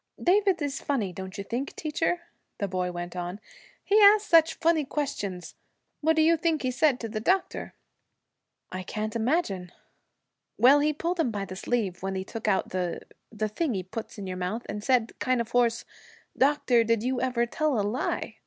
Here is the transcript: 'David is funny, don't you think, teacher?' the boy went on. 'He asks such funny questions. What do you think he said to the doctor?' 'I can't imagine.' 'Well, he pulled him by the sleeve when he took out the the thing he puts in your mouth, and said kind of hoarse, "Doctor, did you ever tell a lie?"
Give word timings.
'David 0.23 0.59
is 0.63 0.81
funny, 0.81 1.13
don't 1.13 1.37
you 1.37 1.43
think, 1.43 1.75
teacher?' 1.75 2.21
the 2.57 2.67
boy 2.67 2.91
went 2.91 3.15
on. 3.15 3.39
'He 3.83 4.01
asks 4.01 4.27
such 4.27 4.55
funny 4.55 4.83
questions. 4.83 5.53
What 5.99 6.15
do 6.15 6.23
you 6.23 6.37
think 6.37 6.63
he 6.63 6.71
said 6.71 6.99
to 7.01 7.07
the 7.07 7.19
doctor?' 7.19 7.75
'I 8.71 8.81
can't 8.81 9.15
imagine.' 9.15 9.71
'Well, 10.57 10.79
he 10.79 10.91
pulled 10.91 11.19
him 11.19 11.29
by 11.29 11.45
the 11.45 11.55
sleeve 11.55 12.01
when 12.01 12.15
he 12.15 12.23
took 12.25 12.47
out 12.47 12.69
the 12.69 13.01
the 13.31 13.47
thing 13.47 13.75
he 13.75 13.83
puts 13.83 14.17
in 14.17 14.25
your 14.25 14.37
mouth, 14.37 14.65
and 14.67 14.83
said 14.83 15.13
kind 15.19 15.39
of 15.39 15.51
hoarse, 15.51 15.85
"Doctor, 16.35 16.83
did 16.83 17.03
you 17.03 17.21
ever 17.21 17.45
tell 17.45 17.79
a 17.79 17.83
lie?" 17.87 18.37